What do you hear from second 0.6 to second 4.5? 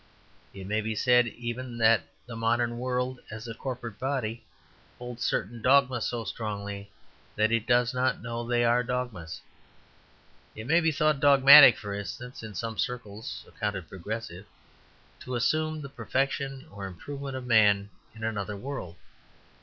may be said even that the modern world, as a corporate body,